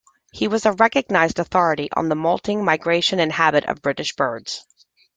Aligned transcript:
He 0.31 0.47
was 0.47 0.65
a 0.65 0.71
recognised 0.71 1.37
authority 1.37 1.87
on 1.95 2.09
the 2.09 2.15
moulting, 2.15 2.65
migration, 2.65 3.19
and 3.19 3.31
habit 3.31 3.65
of 3.65 3.83
British 3.83 4.15
birds. 4.15 4.65